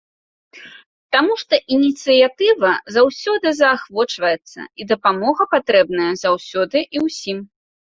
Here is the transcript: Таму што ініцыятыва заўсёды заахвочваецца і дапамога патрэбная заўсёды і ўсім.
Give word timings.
Таму 1.15 1.33
што 1.41 1.59
ініцыятыва 1.75 2.71
заўсёды 2.95 3.47
заахвочваецца 3.61 4.59
і 4.81 4.89
дапамога 4.95 5.49
патрэбная 5.55 6.11
заўсёды 6.25 6.87
і 6.99 7.07
ўсім. 7.07 7.37